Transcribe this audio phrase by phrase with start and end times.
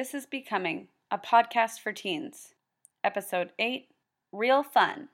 [0.00, 2.54] This is Becoming, a podcast for teens.
[3.04, 3.88] Episode 8
[4.32, 5.10] Real Fun.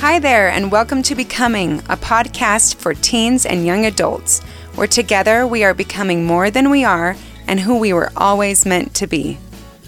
[0.00, 4.40] Hi there, and welcome to Becoming, a podcast for teens and young adults,
[4.74, 7.14] where together we are becoming more than we are
[7.46, 9.38] and who we were always meant to be.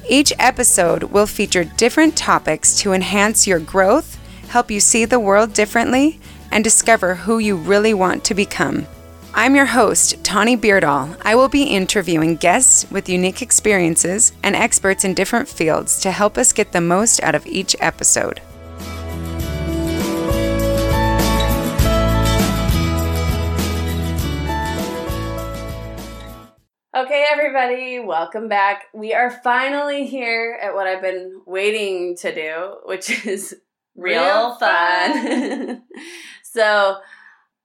[0.08, 4.16] Each episode will feature different topics to enhance your growth,
[4.48, 6.20] help you see the world differently,
[6.52, 8.86] and discover who you really want to become.
[9.34, 11.20] I'm your host, Tawny Beardall.
[11.24, 16.38] I will be interviewing guests with unique experiences and experts in different fields to help
[16.38, 18.40] us get the most out of each episode.
[27.16, 28.88] Okay, everybody, welcome back.
[28.92, 33.56] We are finally here at what I've been waiting to do, which is
[33.96, 35.82] real, Real fun.
[36.42, 36.98] so,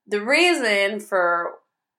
[0.07, 1.55] the reason for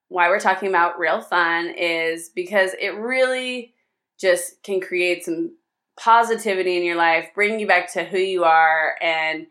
[0.08, 3.74] why we're talking about real fun is because it really
[4.18, 5.54] just can create some
[6.00, 9.46] positivity in your life, bring you back to who you are, and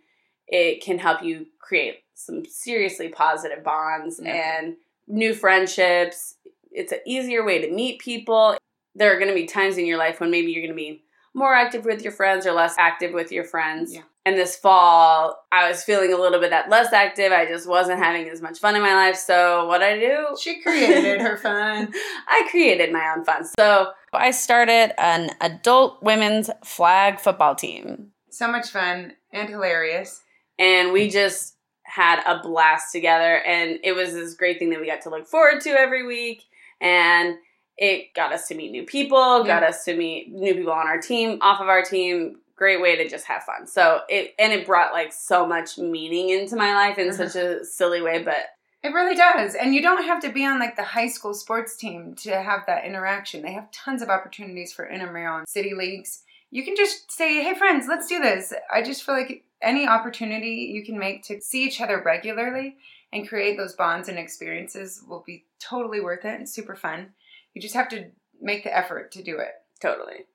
[0.47, 4.59] it can help you create some seriously positive bonds Yeah.
[4.59, 4.77] and
[5.07, 6.37] new friendships.
[6.71, 8.57] It's an easier way to meet people.
[8.95, 11.03] There are going to be times in your life when maybe you're going to be
[11.33, 13.93] more active with your friends or less active with your friends.
[13.93, 14.01] Yeah.
[14.23, 17.31] And this fall, I was feeling a little bit that less active.
[17.31, 19.15] I just wasn't having as much fun in my life.
[19.15, 20.37] So, what I do?
[20.39, 21.91] She created her fun.
[22.27, 23.45] I created my own fun.
[23.45, 28.11] So, I started an adult women's flag football team.
[28.29, 30.21] So much fun and hilarious.
[30.59, 33.37] And we just had a blast together.
[33.39, 36.43] And it was this great thing that we got to look forward to every week.
[36.81, 37.35] And
[37.77, 39.69] it got us to meet new people, got Yeah.
[39.69, 42.39] us to meet new people on our team, off of our team.
[42.55, 43.65] Great way to just have fun.
[43.65, 47.13] So it and it brought like so much meaning into my life in Mhm.
[47.15, 48.49] such a silly way, but
[48.83, 49.53] It really does.
[49.53, 52.65] And you don't have to be on like the high school sports team to have
[52.65, 53.43] that interaction.
[53.43, 56.23] They have tons of opportunities for intramural and city leagues.
[56.49, 58.53] You can just say, hey, friends, let's do this.
[58.73, 62.75] I just feel like any opportunity you can make to see each other regularly
[63.13, 67.09] and create those bonds and experiences will be totally worth it and super fun.
[67.53, 68.05] You just have to
[68.41, 69.51] make the effort to do it.
[69.81, 70.25] totally.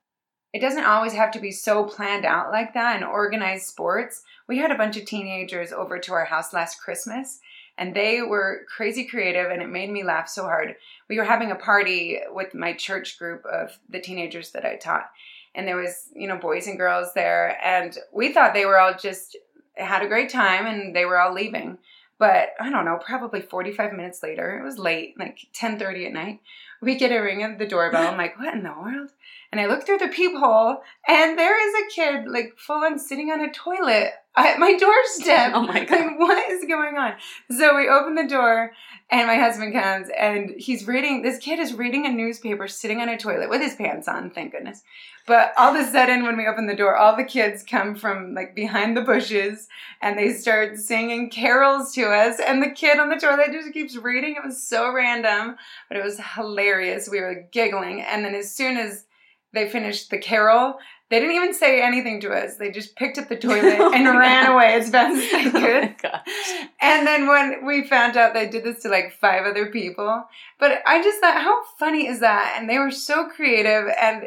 [0.53, 4.23] it doesn't always have to be so planned out like that and organized sports.
[4.47, 7.39] We had a bunch of teenagers over to our house last Christmas
[7.77, 10.75] and they were crazy creative and it made me laugh so hard.
[11.09, 15.09] We were having a party with my church group of the teenagers that I taught
[15.53, 18.93] and there was, you know, boys and girls there and we thought they were all
[18.93, 19.35] just
[19.75, 21.77] had a great time and they were all leaving.
[22.19, 26.39] But I don't know, probably 45 minutes later, it was late, like 10:30 at night.
[26.81, 28.07] We get a ring at the doorbell.
[28.07, 29.11] I'm like, "What in the world?"
[29.51, 33.31] And I look through the peephole, and there is a kid, like full on sitting
[33.31, 35.51] on a toilet at my doorstep.
[35.55, 35.99] Oh my God.
[35.99, 37.13] Like, what is going on?
[37.49, 38.71] So we open the door,
[39.09, 41.21] and my husband comes, and he's reading.
[41.21, 44.29] This kid is reading a newspaper, sitting on a toilet with his pants on.
[44.29, 44.83] Thank goodness.
[45.25, 48.33] But all of a sudden, when we open the door, all the kids come from
[48.33, 49.67] like behind the bushes,
[50.01, 52.39] and they start singing carols to us.
[52.39, 54.35] And the kid on the toilet just keeps reading.
[54.37, 55.57] It was so random,
[55.89, 56.66] but it was hilarious.
[57.09, 59.05] We were giggling, and then as soon as
[59.53, 60.77] they finished the carol.
[61.09, 62.57] They didn't even say anything to us.
[62.57, 64.53] They just picked up the toilet Oh and ran God.
[64.55, 65.95] away as fast as they Oh could.
[66.01, 66.67] gosh.
[66.81, 70.25] And then when we found out they did this to like five other people,
[70.59, 72.57] but I just thought, how funny is that?
[72.59, 74.23] And they were so creative and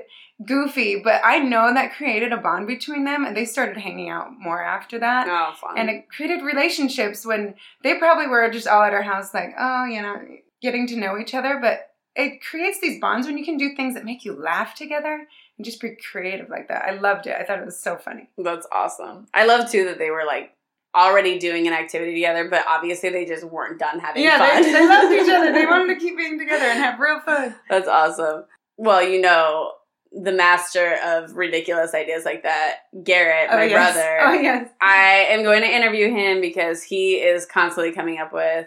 [0.47, 4.28] goofy, but I know that created a bond between them and they started hanging out
[4.39, 5.27] more after that.
[5.28, 5.77] Oh, fun.
[5.77, 9.84] And it created relationships when they probably were just all at our house, like, oh,
[9.84, 10.17] you know,
[10.62, 11.59] getting to know each other.
[11.61, 15.26] But it creates these bonds when you can do things that make you laugh together
[15.56, 16.84] and just be creative like that.
[16.84, 17.37] I loved it.
[17.38, 18.28] I thought it was so funny.
[18.37, 19.26] That's awesome.
[19.32, 20.54] I love too that they were like
[20.94, 24.62] already doing an activity together, but obviously they just weren't done having yeah, fun.
[24.62, 25.53] they, they loved each other.
[25.53, 27.54] They wanted to keep being together and have real fun.
[27.69, 28.44] That's awesome.
[28.77, 29.72] Well, you know,
[30.12, 33.94] the master of ridiculous ideas like that, Garrett, oh, my yes.
[33.94, 34.19] brother.
[34.22, 34.69] Oh, yes.
[34.81, 38.66] I am going to interview him because he is constantly coming up with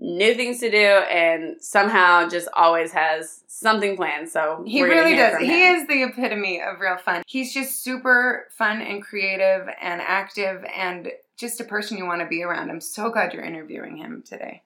[0.00, 4.28] new things to do and somehow just always has something planned.
[4.28, 5.38] So He really does.
[5.38, 5.76] He him.
[5.76, 7.22] is the epitome of real fun.
[7.26, 12.28] He's just super fun and creative and active and just a person you want to
[12.28, 12.70] be around.
[12.70, 14.62] I'm so glad you're interviewing him today.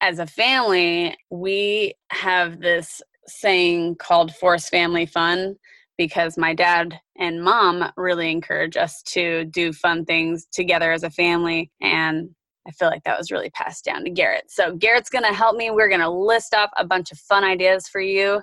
[0.00, 5.54] as a family, we have this saying called force family fun
[5.96, 11.10] because my dad and mom really encourage us to do fun things together as a
[11.10, 11.70] family.
[11.80, 12.30] And
[12.66, 14.50] I feel like that was really passed down to Garrett.
[14.50, 15.70] So Garrett's going to help me.
[15.70, 18.40] We're going to list off a bunch of fun ideas for you.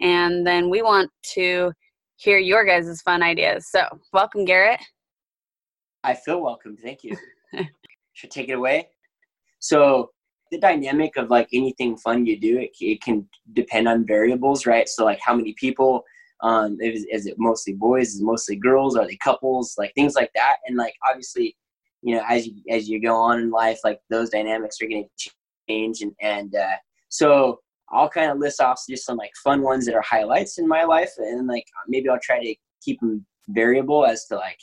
[0.00, 1.72] And then we want to
[2.16, 3.68] hear your guys' fun ideas.
[3.70, 3.82] So
[4.12, 4.80] welcome, Garrett.
[6.04, 6.76] I feel welcome.
[6.76, 7.16] Thank you.
[8.12, 8.88] Should take it away.
[9.60, 10.10] So
[10.50, 14.88] the dynamic of like anything fun you do, it, it can depend on variables, right?
[14.88, 16.04] So like how many people,
[16.42, 18.08] um, is, is it mostly boys?
[18.08, 18.96] Is it mostly girls?
[18.96, 19.76] Are they couples?
[19.78, 20.56] Like things like that.
[20.66, 21.56] And like obviously,
[22.02, 25.08] you know, as you as you go on in life, like those dynamics are going
[25.18, 25.30] to
[25.68, 26.02] change.
[26.02, 26.76] And and uh,
[27.08, 27.60] so
[27.90, 30.84] I'll kind of list off just some like fun ones that are highlights in my
[30.84, 34.58] life, and like maybe I'll try to keep them variable as to like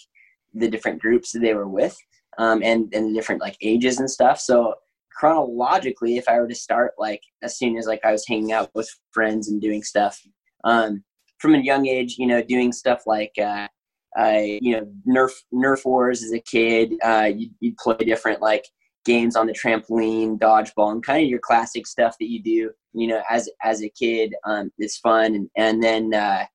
[0.54, 1.96] the different groups that they were with,
[2.38, 4.40] um, and and the different like ages and stuff.
[4.40, 4.76] So
[5.12, 8.70] chronologically, if I were to start like as soon as like I was hanging out
[8.74, 10.20] with friends and doing stuff,
[10.64, 11.04] um,
[11.40, 13.68] from a young age, you know, doing stuff like uh,
[14.16, 16.94] I, you know, Nerf Nerf wars as a kid.
[17.04, 18.66] Uh, you'd, you'd play different like
[19.06, 23.08] games on the trampoline, dodgeball, and kind of your classic stuff that you do, you
[23.08, 24.34] know, as as a kid.
[24.46, 26.46] Um, it's fun, and and then uh,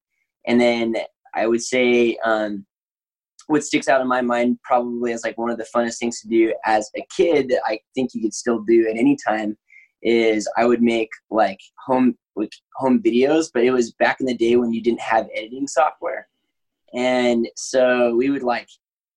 [0.46, 0.94] and then
[1.34, 2.66] I would say um,
[3.46, 6.28] what sticks out in my mind probably as like one of the funnest things to
[6.28, 9.56] do as a kid that I think you could still do at any time
[10.02, 14.36] is I would make like home like home videos, but it was back in the
[14.36, 16.28] day when you didn't have editing software.
[16.94, 18.68] And so we would like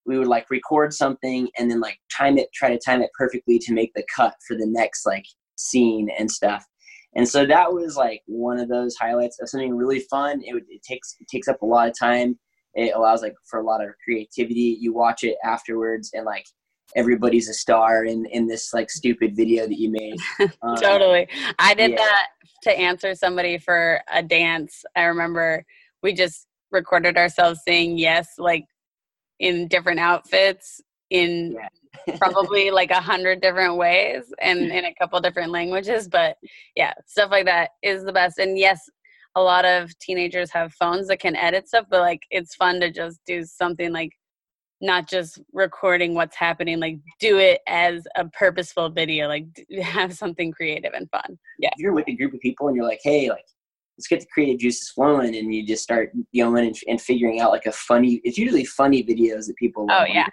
[0.05, 3.59] we would like record something and then like time it try to time it perfectly
[3.59, 5.25] to make the cut for the next like
[5.57, 6.65] scene and stuff.
[7.15, 10.41] And so that was like one of those highlights of something really fun.
[10.43, 12.39] It, would, it takes it takes up a lot of time.
[12.73, 14.77] It allows like for a lot of creativity.
[14.79, 16.45] You watch it afterwards and like
[16.95, 20.17] everybody's a star in in this like stupid video that you made.
[20.61, 21.27] Um, totally.
[21.59, 21.97] I did yeah.
[21.97, 22.27] that
[22.63, 24.85] to answer somebody for a dance.
[24.95, 25.65] I remember
[26.01, 28.65] we just recorded ourselves saying yes like
[29.39, 32.15] in different outfits in yeah.
[32.17, 36.37] probably like a hundred different ways and in a couple different languages but
[36.75, 38.39] yeah stuff like that is the best.
[38.39, 38.89] And yes
[39.35, 42.91] a lot of teenagers have phones that can edit stuff but like it's fun to
[42.91, 44.11] just do something like
[44.79, 49.45] not just recording what's happening like do it as a purposeful video like
[49.81, 51.37] have something creative and fun.
[51.59, 51.69] Yeah.
[51.75, 53.45] If you're with a group of people and you're like hey like
[53.97, 57.51] let's get the creative juices flowing and you just start going and, and figuring out
[57.51, 60.27] like a funny it's usually funny videos that people oh yeah.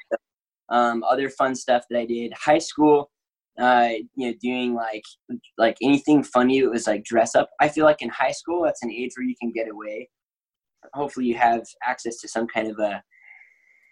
[0.71, 3.11] um, other fun stuff that i did high school
[3.59, 5.05] uh, you know doing like
[5.59, 7.51] like anything funny it was like dress up.
[7.61, 10.09] I feel like in high school that's an age where you can get away.
[10.93, 13.03] Hopefully you have access to some kind of a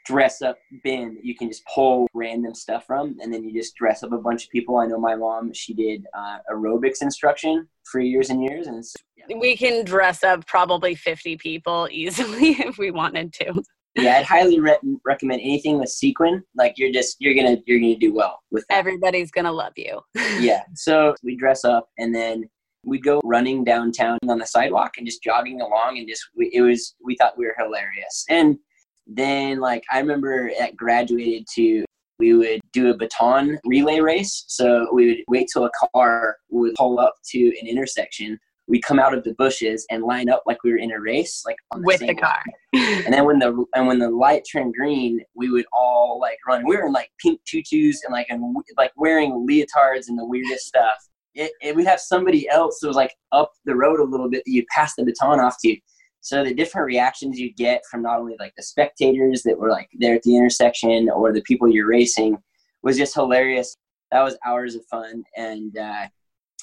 [0.05, 3.75] dress up bin that you can just pull random stuff from and then you just
[3.75, 4.79] dress up a bunch of people.
[4.79, 8.85] I know my mom she did uh, aerobics instruction for years and years and
[9.17, 9.37] yeah.
[9.39, 13.63] we can dress up probably 50 people easily if we wanted to.
[13.95, 16.43] Yeah i'd highly re- recommend anything with sequin.
[16.57, 18.79] Like you're just you're gonna you're gonna do well with that.
[18.79, 20.01] everybody's gonna love you.
[20.41, 22.49] Yeah so we dress up and then
[22.85, 26.63] we'd go running downtown on the sidewalk and just jogging along and just we, it
[26.63, 28.25] was we thought we were hilarious.
[28.29, 28.59] And
[29.17, 31.85] then like I remember at graduated to
[32.23, 34.45] we would do a baton relay race.
[34.47, 38.39] So we would wait till a car would pull up to an intersection.
[38.69, 41.43] We'd come out of the bushes and line up like we were in a race,
[41.45, 42.41] like the with the car.
[42.73, 46.65] and then when the and when the light turned green, we would all like run.
[46.65, 50.67] We were in like pink tutus and like and like wearing leotards and the weirdest
[50.67, 50.95] stuff.
[51.35, 54.45] It, it, we'd have somebody else that was like up the road a little bit
[54.45, 55.77] that you pass the baton off to.
[56.23, 59.91] So the different reactions you get from not only like the spectators that were like
[59.99, 62.39] there at the intersection or the people you're racing
[62.83, 63.77] was just hilarious.
[64.13, 66.07] That was hours of fun, and uh,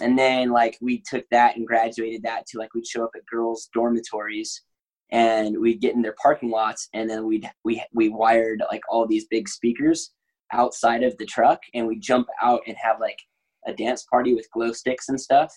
[0.02, 3.26] and then like we took that and graduated that to like we'd show up at
[3.26, 4.62] girls' dormitories
[5.12, 9.06] and we'd get in their parking lots and then we'd we we wired like all
[9.06, 10.12] these big speakers
[10.54, 13.20] outside of the truck and we'd jump out and have like
[13.68, 15.54] a dance party with glow sticks and stuff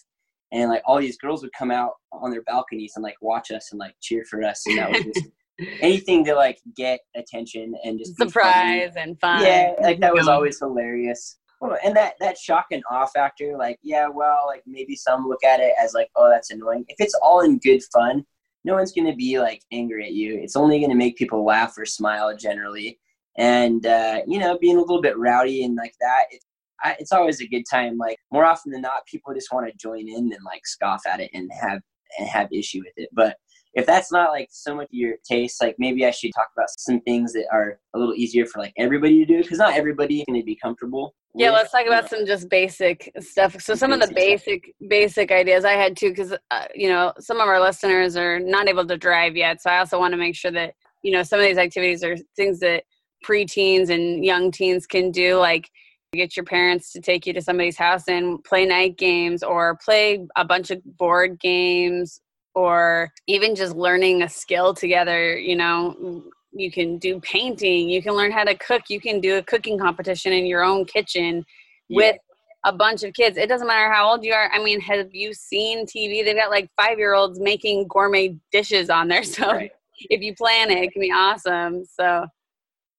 [0.53, 3.73] and like all these girls would come out on their balconies and like watch us
[3.73, 5.27] and like cheer for us and that was just
[5.81, 9.43] anything to like get attention and just surprise and fun.
[9.45, 11.39] Yeah like that was always hilarious.
[11.85, 15.61] And that that shock and awe factor like yeah well like maybe some look at
[15.61, 16.85] it as like oh that's annoying.
[16.89, 18.25] If it's all in good fun
[18.65, 20.39] no one's going to be like angry at you.
[20.41, 23.01] It's only going to make people laugh or smile generally.
[23.37, 26.45] And uh, you know being a little bit rowdy and like that it's
[26.83, 27.97] I, it's always a good time.
[27.99, 31.21] Like more often than not, people just want to join in and like scoff at
[31.21, 31.81] it and have
[32.19, 33.09] and have issue with it.
[33.13, 33.37] But
[33.75, 37.01] if that's not like so much your taste, like maybe I should talk about some
[37.01, 40.25] things that are a little easier for like everybody to do because not everybody is
[40.27, 41.15] going to be comfortable.
[41.35, 43.59] Yeah, with, let's talk about some just basic stuff.
[43.61, 44.89] So some basic of the basic stuff.
[44.89, 48.69] basic ideas I had too, because uh, you know some of our listeners are not
[48.69, 51.41] able to drive yet, so I also want to make sure that you know some
[51.41, 52.85] of these activities are things that
[53.25, 55.71] preteens and young teens can do, like
[56.13, 60.27] get your parents to take you to somebody's house and play night games or play
[60.37, 62.21] a bunch of board games
[62.55, 68.13] or even just learning a skill together you know you can do painting, you can
[68.13, 71.45] learn how to cook, you can do a cooking competition in your own kitchen
[71.89, 71.97] Yeah.
[71.97, 72.17] with
[72.65, 73.37] a bunch of kids.
[73.37, 74.51] It doesn't matter how old you are.
[74.53, 76.25] I mean, have you seen TV?
[76.25, 79.23] They've got like five year olds making gourmet dishes on there.
[79.33, 79.73] So Right.
[80.11, 81.85] if you plan it, it can be awesome.
[81.85, 82.27] So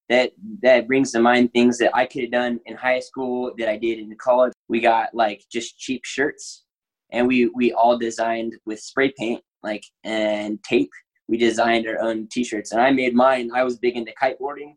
[0.09, 0.31] that
[0.61, 3.77] that brings to mind things that I could have done in high school that I
[3.77, 4.53] did in college.
[4.67, 6.65] We got like just cheap shirts,
[7.11, 10.91] and we we all designed with spray paint, like and tape.
[11.29, 13.49] We designed our own T-shirts, and I made mine.
[13.55, 14.75] I was big into kiteboarding,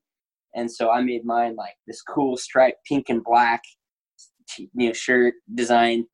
[0.54, 3.62] and so I made mine like this cool striped pink and black,
[4.56, 6.06] you know, shirt design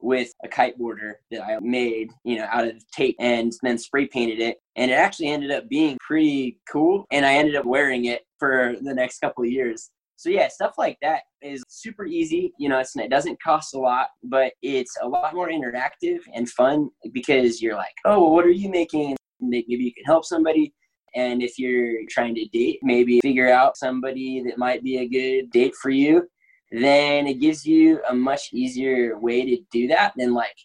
[0.00, 4.40] with a kiteboarder that I made, you know, out of tape and then spray painted
[4.40, 4.58] it.
[4.76, 7.06] And it actually ended up being pretty cool.
[7.10, 9.90] And I ended up wearing it for the next couple of years.
[10.16, 12.52] So yeah, stuff like that is super easy.
[12.58, 16.48] You know, it's, it doesn't cost a lot, but it's a lot more interactive and
[16.48, 19.16] fun because you're like, oh, well, what are you making?
[19.40, 20.74] Maybe you can help somebody.
[21.14, 25.50] And if you're trying to date, maybe figure out somebody that might be a good
[25.50, 26.28] date for you
[26.70, 30.56] then it gives you a much easier way to do that than like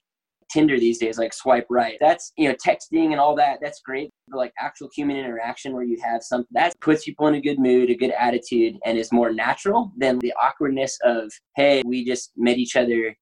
[0.51, 1.97] Tinder these days, like swipe right.
[1.99, 4.09] That's, you know, texting and all that, that's great.
[4.27, 7.59] But like actual human interaction where you have something that puts people in a good
[7.59, 12.31] mood, a good attitude, and is more natural than the awkwardness of, hey, we just
[12.37, 13.15] met each other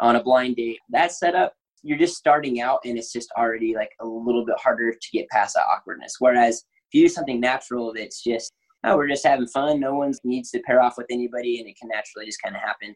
[0.00, 0.78] on a blind date.
[0.90, 4.92] That setup, you're just starting out and it's just already like a little bit harder
[4.92, 6.16] to get past that awkwardness.
[6.18, 8.52] Whereas if you do something natural that's just
[8.84, 9.80] oh, we're just having fun.
[9.80, 12.62] No one needs to pair off with anybody, and it can naturally just kind of
[12.62, 12.94] happen.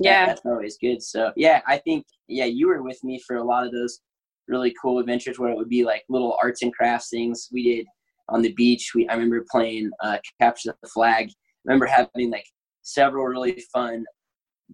[0.00, 1.02] That- yeah, that's always good.
[1.02, 4.00] So yeah, I think yeah, you were with me for a lot of those
[4.46, 7.86] really cool adventures where it would be like little arts and crafts things we did
[8.28, 8.92] on the beach.
[8.94, 11.28] We I remember playing uh, capture the flag.
[11.28, 11.32] I
[11.64, 12.46] remember having like
[12.82, 14.04] several really fun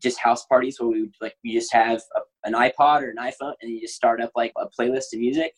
[0.03, 3.17] just house parties where we would like we just have a, an iPod or an
[3.19, 5.53] iPhone and you just start up like a playlist of music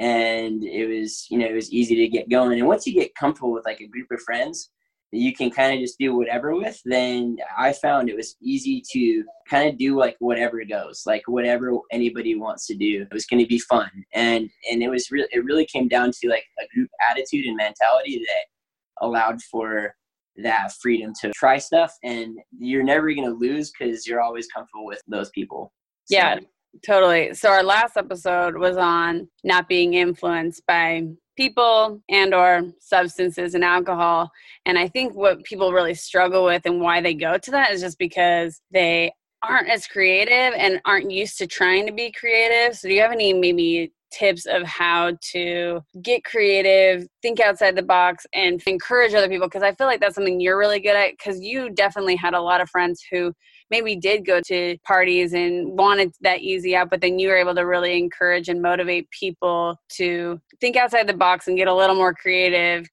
[0.00, 2.58] and it was you know it was easy to get going.
[2.58, 4.70] And once you get comfortable with like a group of friends
[5.12, 8.80] that you can kind of just do whatever with then i found it was easy
[8.92, 13.02] to kind of do like whatever goes like whatever anybody wants to do.
[13.02, 13.90] It was going to be fun.
[14.14, 17.56] And and it was really it really came down to like a group attitude and
[17.56, 19.94] mentality that allowed for
[20.36, 21.92] that freedom to try stuff.
[22.04, 25.72] And you're never going to lose because you're always comfortable with those people.
[26.06, 26.38] So- Yeah.
[26.84, 27.34] Totally.
[27.34, 33.64] So our last episode was on not being influenced by people and or substances and
[33.64, 34.30] alcohol.
[34.66, 37.80] And I think what people really struggle with and why they go to that is
[37.80, 39.12] just because they
[39.42, 42.76] aren't as creative and aren't used to trying to be creative.
[42.76, 47.82] So do you have any maybe tips of how to get creative, think outside the
[47.82, 51.18] box and encourage other people because I feel like that's something you're really good at
[51.18, 53.32] cuz you definitely had a lot of friends who
[53.70, 57.54] maybe did go to parties and wanted that easy out, but then you were able
[57.54, 61.96] to really encourage and motivate people to think outside the box and get a little
[61.96, 62.88] more creative.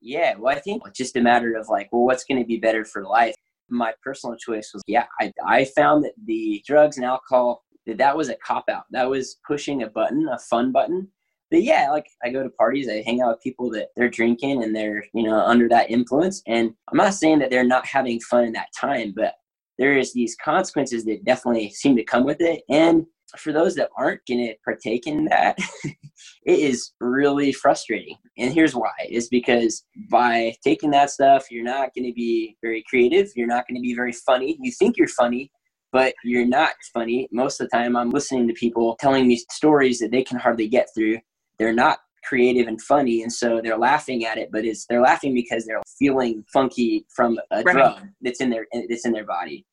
[0.00, 2.58] Yeah, well, I think it's just a matter of like, well, what's going to be
[2.58, 3.34] better for life?
[3.70, 8.16] My personal choice was, yeah, I, I found that the drugs and alcohol, that that
[8.16, 8.84] was a cop out.
[8.90, 11.08] That was pushing a button, a fun button.
[11.50, 14.64] But yeah, like I go to parties, I hang out with people that they're drinking
[14.64, 16.42] and they're, you know, under that influence.
[16.46, 19.34] And I'm not saying that they're not having fun in that time, but
[19.78, 22.62] there is these consequences that definitely seem to come with it.
[22.68, 28.16] And for those that aren't going to partake in that, it is really frustrating.
[28.38, 32.84] And here's why is because by taking that stuff, you're not going to be very
[32.88, 33.30] creative.
[33.34, 34.56] You're not going to be very funny.
[34.60, 35.50] You think you're funny,
[35.92, 37.28] but you're not funny.
[37.32, 40.68] Most of the time, I'm listening to people telling me stories that they can hardly
[40.68, 41.18] get through.
[41.58, 45.34] They're not creative and funny and so they're laughing at it but it's they're laughing
[45.34, 47.72] because they're feeling funky from a Right.
[47.74, 49.64] drug that's in their that's in their body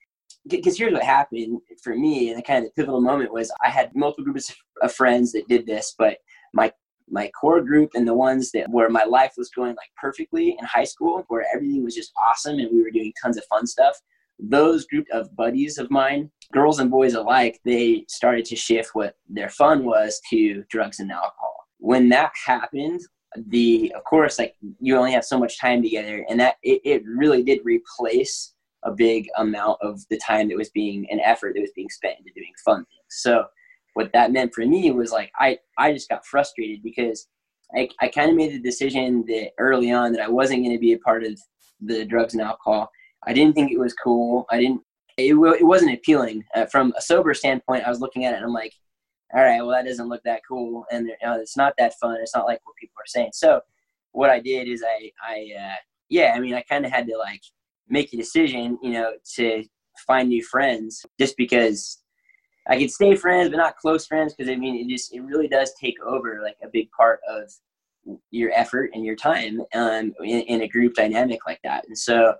[0.48, 3.70] because here's what happened for me and the kind of the pivotal moment was i
[3.70, 6.17] had multiple groups of friends that did this but
[6.53, 6.72] my
[7.10, 10.65] my core group and the ones that where my life was going like perfectly in
[10.65, 13.96] high school where everything was just awesome and we were doing tons of fun stuff
[14.39, 19.15] those group of buddies of mine girls and boys alike they started to shift what
[19.29, 23.02] their fun was to drugs and alcohol when that happened
[23.48, 27.04] the of course like you only have so much time together and that it, it
[27.06, 31.62] really did replace a big amount of the time that was being an effort that
[31.62, 33.06] was being spent into doing fun things.
[33.10, 33.46] So
[33.94, 37.28] what that meant for me was like i i just got frustrated because
[37.76, 40.80] i, I kind of made the decision that early on that i wasn't going to
[40.80, 41.40] be a part of
[41.84, 42.92] the drugs and alcohol.
[43.26, 44.46] I didn't think it was cool.
[44.52, 44.82] I didn't
[45.18, 46.44] it, it wasn't appealing.
[46.56, 48.74] Uh, from a sober standpoint i was looking at it and i'm like
[49.34, 52.18] all right, well, that doesn't look that cool, and you know, it's not that fun.
[52.22, 53.32] It's not like what people are saying.
[53.34, 53.62] So,
[54.12, 55.76] what I did is I, I, uh,
[56.10, 57.42] yeah, I mean, I kind of had to like
[57.88, 59.64] make a decision, you know, to
[60.06, 62.02] find new friends, just because
[62.68, 65.48] I could stay friends, but not close friends, because I mean, it just it really
[65.48, 67.52] does take over like a big part of
[68.32, 71.86] your effort and your time um, in, in, a group dynamic like that.
[71.88, 72.34] And so,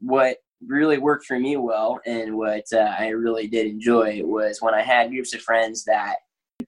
[0.00, 4.74] what really worked for me well and what uh, I really did enjoy was when
[4.74, 6.16] I had groups of friends that,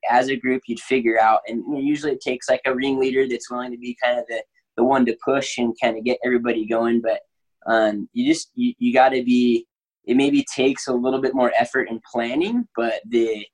[0.08, 3.72] as a group, you'd figure out, and usually it takes like a ringleader that's willing
[3.72, 4.42] to be kind of the,
[4.76, 7.00] the one to push and kind of get everybody going.
[7.00, 7.20] But
[7.66, 9.66] um, you just you, you got to be.
[10.04, 13.44] It maybe takes a little bit more effort and planning, but the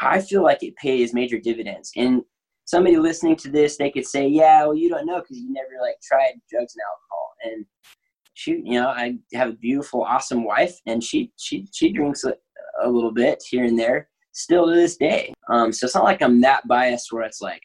[0.00, 1.92] I feel like it pays major dividends.
[1.96, 2.22] And
[2.64, 5.80] somebody listening to this, they could say, "Yeah, well, you don't know because you never
[5.80, 7.66] like tried drugs and alcohol." And
[8.34, 12.34] shoot you know, I have a beautiful, awesome wife, and she she she drinks a,
[12.82, 15.32] a little bit here and there, still to this day.
[15.50, 17.62] Um, so it's not like I'm that biased where it's like,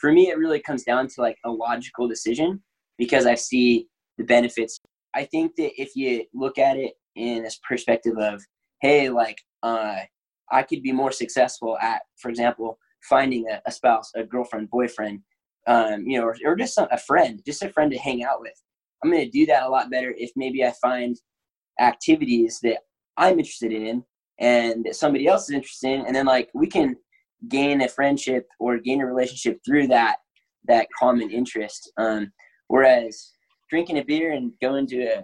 [0.00, 2.62] for me, it really comes down to like a logical decision
[2.98, 3.86] because I see
[4.18, 4.78] the benefits.
[5.14, 8.42] I think that if you look at it in this perspective of,
[8.80, 10.00] hey, like, uh,
[10.50, 12.78] I could be more successful at, for example,
[13.08, 15.20] finding a, a spouse, a girlfriend, boyfriend,
[15.66, 18.52] um, you know, or, or just a friend, just a friend to hang out with.
[19.02, 21.16] I'm going to do that a lot better if maybe I find
[21.80, 22.78] activities that
[23.16, 24.04] I'm interested in
[24.42, 26.96] and somebody else is interested in, and then like we can
[27.48, 30.16] gain a friendship or gain a relationship through that
[30.66, 31.90] that common interest.
[31.96, 32.32] Um,
[32.66, 33.32] whereas
[33.70, 35.22] drinking a beer and going to a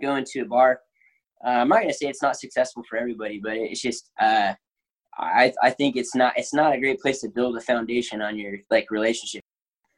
[0.00, 0.80] going to a bar,
[1.46, 4.52] uh, I'm not gonna say it's not successful for everybody, but it's just uh,
[5.16, 8.36] I I think it's not it's not a great place to build a foundation on
[8.36, 9.42] your like relationship.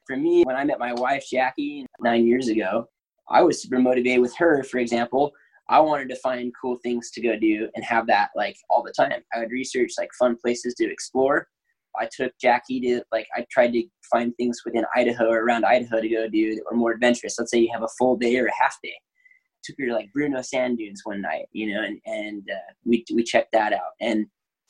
[0.05, 2.87] For me, when I met my wife Jackie nine years ago,
[3.31, 4.61] I was super motivated with her.
[4.61, 5.31] For example,
[5.69, 8.93] I wanted to find cool things to go do and have that like all the
[8.93, 9.21] time.
[9.33, 11.47] I would research like fun places to explore.
[11.99, 16.01] I took Jackie to like I tried to find things within Idaho or around Idaho
[16.01, 17.35] to go do that were more adventurous.
[17.39, 18.93] Let's say you have a full day or a half day.
[19.63, 23.03] Took her to like Bruneau Sand Dunes one night, you know, and and uh, we
[23.13, 23.93] we checked that out.
[24.01, 24.27] And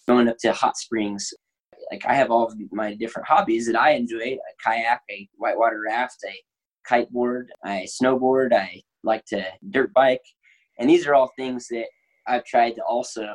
[0.07, 1.33] going up to hot springs.
[1.91, 5.81] Like I have all of my different hobbies that I enjoy: a kayak, a whitewater
[5.87, 8.53] raft, a kiteboard, I snowboard.
[8.53, 10.23] I like to dirt bike,
[10.79, 11.85] and these are all things that
[12.27, 13.33] I've tried to also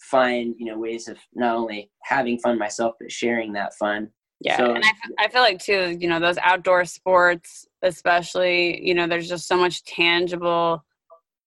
[0.00, 4.08] find, you know, ways of not only having fun myself but sharing that fun.
[4.42, 8.94] Yeah, so, and I, I feel like too, you know, those outdoor sports, especially, you
[8.94, 10.82] know, there's just so much tangible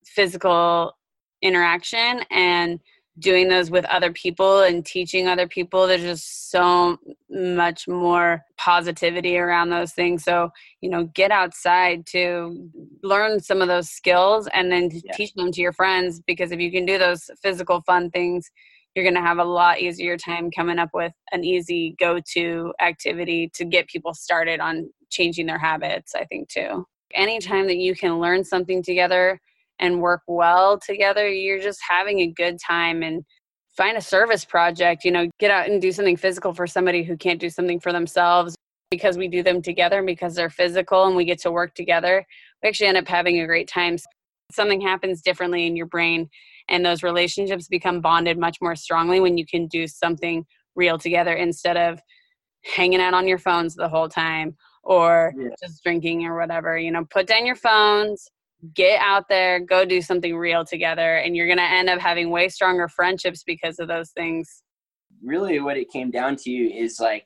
[0.05, 0.95] physical
[1.41, 2.79] interaction and
[3.19, 6.97] doing those with other people and teaching other people there's just so
[7.29, 10.23] much more positivity around those things.
[10.23, 10.49] So
[10.81, 12.69] you know get outside to
[13.03, 16.71] learn some of those skills and then teach them to your friends because if you
[16.71, 18.51] can do those physical fun things
[18.95, 23.49] you're going to have a lot easier time coming up with an easy go-to activity
[23.55, 26.85] to get people started on changing their habits i think too.
[27.13, 29.39] Anytime that you can learn something together
[29.79, 33.23] and work well together, you're just having a good time and
[33.75, 37.17] find a service project, you know, get out and do something physical for somebody who
[37.17, 38.55] can't do something for themselves
[38.91, 42.23] because we do them together and because they're physical and we get to work together.
[42.61, 43.97] We actually end up having a great time.
[44.51, 46.29] Something happens differently in your brain
[46.69, 51.33] and those relationships become bonded much more strongly when you can do something real together
[51.33, 51.99] instead of
[52.63, 55.49] hanging out on your phones the whole time or yeah.
[55.61, 56.77] just drinking or whatever.
[56.77, 58.29] You know, put down your phones,
[58.73, 62.29] get out there, go do something real together, and you're going to end up having
[62.29, 64.63] way stronger friendships because of those things.
[65.23, 67.25] Really, what it came down to is like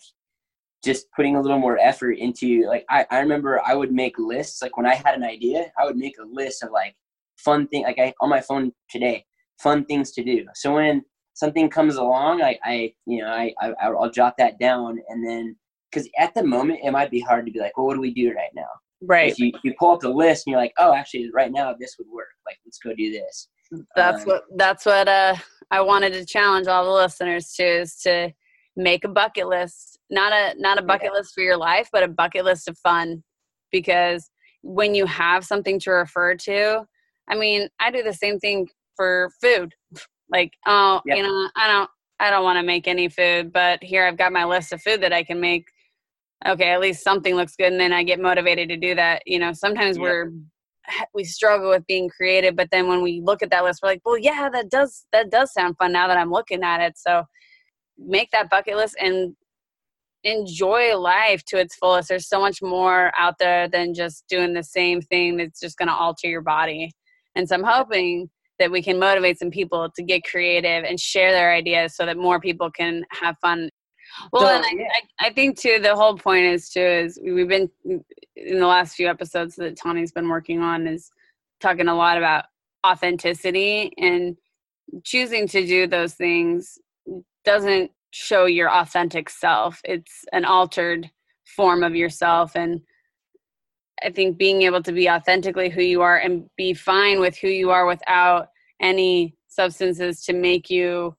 [0.83, 4.61] just putting a little more effort into like I, I remember I would make lists
[4.61, 6.95] like when I had an idea I would make a list of like
[7.37, 9.25] fun thing like I on my phone today
[9.59, 11.01] fun things to do so when
[11.33, 15.55] something comes along I, I you know I, I I'll jot that down and then
[15.91, 18.13] because at the moment it might be hard to be like well what do we
[18.13, 18.69] do right now
[19.01, 19.31] Right.
[19.31, 21.95] If you, you pull up the list and you're like, oh, actually, right now this
[21.99, 22.27] would work.
[22.45, 23.49] Like, let's go do this.
[23.95, 25.35] That's um, what that's what uh,
[25.71, 28.31] I wanted to challenge all the listeners to is to
[28.75, 29.99] make a bucket list.
[30.09, 31.19] Not a not a bucket yeah.
[31.19, 33.23] list for your life, but a bucket list of fun.
[33.71, 34.29] Because
[34.61, 36.85] when you have something to refer to,
[37.29, 39.73] I mean, I do the same thing for food.
[40.29, 41.15] Like, oh, yeah.
[41.15, 44.33] you know, I don't I don't want to make any food, but here I've got
[44.33, 45.63] my list of food that I can make
[46.45, 49.23] okay, at least something looks good, and then I get motivated to do that.
[49.25, 50.03] You know, sometimes yeah.
[50.03, 50.31] we're
[51.13, 54.01] we struggle with being creative, but then when we look at that list, we're like,
[54.05, 56.97] well, yeah, that does that does sound fun now that I'm looking at it.
[56.97, 57.23] So
[57.97, 59.35] make that bucket list and
[60.23, 62.09] enjoy life to its fullest.
[62.09, 65.87] There's so much more out there than just doing the same thing that's just going
[65.87, 66.91] to alter your body.
[67.35, 71.31] And so I'm hoping that we can motivate some people to get creative and share
[71.31, 73.69] their ideas so that more people can have fun
[74.31, 74.87] well, so, and I, yeah.
[75.19, 78.95] I, I, think too the whole point is too is we've been in the last
[78.95, 81.11] few episodes that Tawny's been working on is
[81.59, 82.45] talking a lot about
[82.85, 84.37] authenticity and
[85.03, 86.77] choosing to do those things
[87.43, 89.81] doesn't show your authentic self.
[89.83, 91.09] It's an altered
[91.55, 92.81] form of yourself and
[94.03, 97.47] I think being able to be authentically who you are and be fine with who
[97.47, 98.49] you are without
[98.79, 101.15] any substances to make you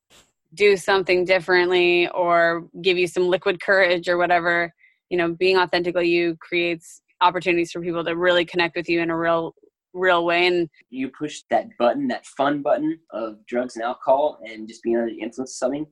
[0.55, 4.73] do something differently or give you some liquid courage or whatever,
[5.11, 9.11] you know, being authentically you creates opportunities for people to really connect with you in
[9.11, 9.55] a real
[9.95, 10.47] real way.
[10.47, 14.97] And you push that button that fun button of drugs and alcohol and just being
[14.97, 15.87] under the influence of something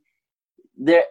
[0.76, 1.04] there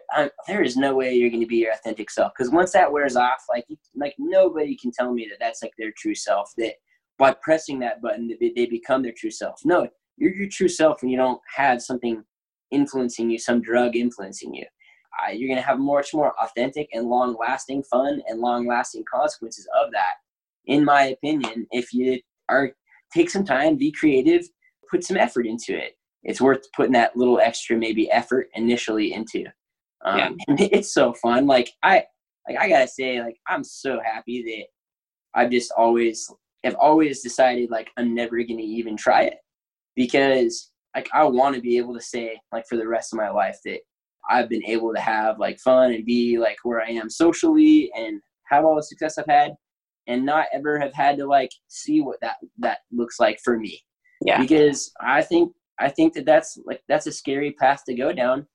[0.46, 2.32] there is no way you're going to be your authentic self.
[2.36, 5.92] Because once that wears off like like nobody can tell me that that's like their
[5.96, 6.74] true self that
[7.18, 9.60] by pressing that button they, they become their true self.
[9.64, 12.24] No you're your true self when you don't have something
[12.70, 14.64] influencing you some drug influencing you
[15.22, 19.04] uh, you're going to have much more authentic and long lasting fun and long lasting
[19.10, 20.14] consequences of that
[20.66, 22.70] in my opinion if you are
[23.14, 24.46] take some time be creative
[24.90, 29.44] put some effort into it it's worth putting that little extra maybe effort initially into.
[30.04, 30.30] Um, yeah.
[30.58, 31.46] it's so fun.
[31.46, 32.04] Like I,
[32.48, 36.28] like I gotta say, like I'm so happy that I've just always
[36.64, 39.36] have always decided like I'm never gonna even try it
[39.94, 43.28] because like I want to be able to say like for the rest of my
[43.28, 43.80] life that
[44.28, 48.20] I've been able to have like fun and be like where I am socially and
[48.48, 49.52] have all the success I've had
[50.08, 53.80] and not ever have had to like see what that that looks like for me.
[54.24, 54.40] Yeah.
[54.40, 58.46] Because I think I think that that's like that's a scary path to go down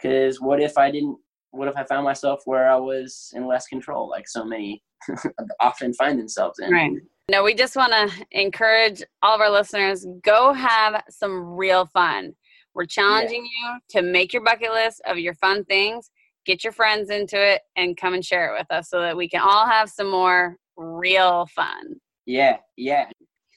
[0.00, 1.18] because what if I didn't
[1.50, 4.82] what if I found myself where I was in less control like so many
[5.60, 6.92] often find themselves in right
[7.32, 12.34] no we just want to encourage all of our listeners go have some real fun
[12.74, 13.74] we're challenging yeah.
[13.74, 16.10] you to make your bucket list of your fun things
[16.44, 19.28] get your friends into it and come and share it with us so that we
[19.28, 21.94] can all have some more real fun
[22.26, 23.06] yeah yeah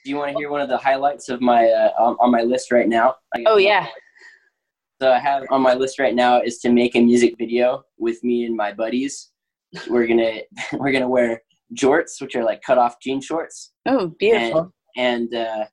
[0.05, 2.43] do you want to hear one of the highlights of my uh, on, on my
[2.43, 3.15] list right now?
[3.47, 3.87] Oh yeah.
[5.01, 8.23] So I have on my list right now is to make a music video with
[8.23, 9.31] me and my buddies.
[9.89, 10.41] We're gonna
[10.73, 11.41] we're gonna wear
[11.73, 13.73] jorts, which are like cut off jean shorts.
[13.85, 14.73] Oh, beautiful.
[14.95, 15.65] And and, uh,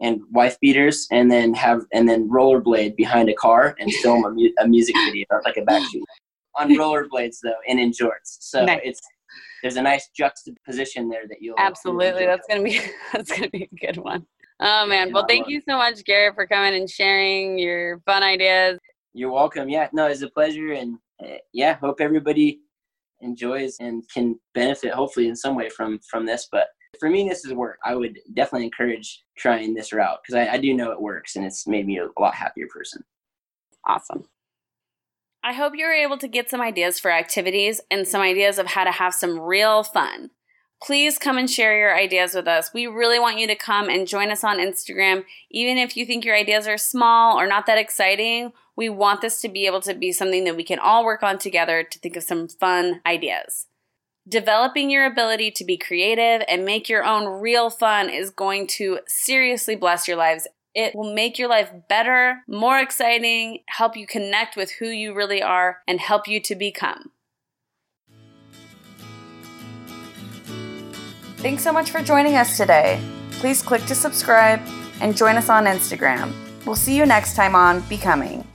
[0.00, 4.30] and wife beaters, and then have and then rollerblade behind a car and film a,
[4.30, 6.02] mu- a music video like a backstreet
[6.58, 8.38] on rollerblades though, and in jorts.
[8.40, 8.80] So nice.
[8.84, 9.00] it's
[9.62, 12.26] there's a nice juxtaposition there that you'll absolutely.
[12.26, 12.80] That's gonna be
[13.12, 14.26] that's gonna be a good one.
[14.60, 15.12] Oh man.
[15.12, 18.78] Well, thank you so much, Garrett, for coming and sharing your fun ideas.
[19.12, 19.68] You're welcome.
[19.68, 22.60] Yeah, no, it's a pleasure, and uh, yeah, hope everybody
[23.20, 26.48] enjoys and can benefit hopefully in some way from from this.
[26.50, 27.78] But for me, this is work.
[27.84, 31.44] I would definitely encourage trying this route because I, I do know it works, and
[31.44, 33.04] it's made me a lot happier person.
[33.86, 34.24] Awesome.
[35.44, 38.82] I hope you're able to get some ideas for activities and some ideas of how
[38.82, 40.30] to have some real fun.
[40.82, 42.74] Please come and share your ideas with us.
[42.74, 45.24] We really want you to come and join us on Instagram.
[45.50, 49.40] Even if you think your ideas are small or not that exciting, we want this
[49.40, 52.16] to be able to be something that we can all work on together to think
[52.16, 53.66] of some fun ideas.
[54.28, 59.00] Developing your ability to be creative and make your own real fun is going to
[59.06, 64.56] seriously bless your lives it will make your life better, more exciting, help you connect
[64.56, 67.12] with who you really are, and help you to become.
[71.38, 73.00] Thanks so much for joining us today.
[73.32, 74.60] Please click to subscribe
[75.00, 76.34] and join us on Instagram.
[76.66, 78.46] We'll see you next time on Becoming.